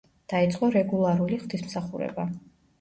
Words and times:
დაიწყო 0.31 0.69
რეგულარული 0.77 1.39
ღვთისმსახურება. 1.45 2.29